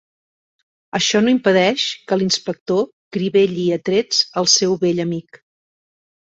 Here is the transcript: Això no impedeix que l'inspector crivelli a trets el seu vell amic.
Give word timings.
Això 0.99 1.21
no 1.25 1.33
impedeix 1.33 1.83
que 2.07 2.19
l'inspector 2.21 2.83
crivelli 3.19 3.69
a 3.79 3.81
trets 3.93 4.25
el 4.43 4.53
seu 4.59 4.77
vell 4.85 5.07
amic. 5.09 5.43